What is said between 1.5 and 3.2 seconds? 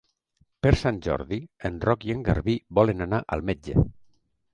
en Roc i en Garbí volen